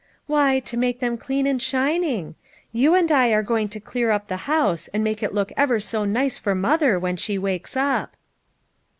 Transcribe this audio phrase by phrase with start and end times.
[0.25, 2.33] "Why, to make them clean and shining.
[2.73, 5.79] You and I are going to clear up the house and make it look ever
[5.79, 8.17] so nice for mother when she wakes up."